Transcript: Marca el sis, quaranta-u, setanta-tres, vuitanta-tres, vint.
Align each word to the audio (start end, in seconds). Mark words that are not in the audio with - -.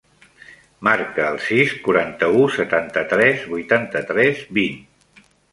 Marca 0.87 1.27
el 1.33 1.37
sis, 1.49 1.75
quaranta-u, 1.83 2.41
setanta-tres, 2.57 3.47
vuitanta-tres, 3.55 4.45
vint. 4.61 4.85